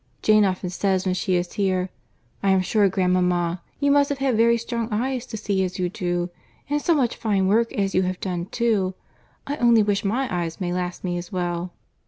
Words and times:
Jane 0.23 0.45
often 0.45 0.71
says, 0.71 1.05
when 1.05 1.13
she 1.13 1.35
is 1.35 1.53
here, 1.53 1.91
'I 2.41 2.49
am 2.49 2.61
sure, 2.61 2.89
grandmama, 2.89 3.61
you 3.79 3.91
must 3.91 4.09
have 4.09 4.17
had 4.17 4.35
very 4.35 4.57
strong 4.57 4.89
eyes 4.91 5.27
to 5.27 5.37
see 5.37 5.63
as 5.63 5.77
you 5.77 5.89
do—and 5.89 6.81
so 6.81 6.95
much 6.95 7.15
fine 7.15 7.45
work 7.47 7.71
as 7.73 7.93
you 7.93 8.01
have 8.01 8.19
done 8.19 8.47
too!—I 8.47 9.57
only 9.57 9.83
wish 9.83 10.03
my 10.03 10.27
eyes 10.35 10.59
may 10.59 10.73
last 10.73 11.03
me 11.03 11.19
as 11.19 11.31
well. 11.31 11.73